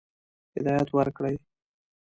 هدایت 0.55 0.87
ورکړي. 0.93 1.35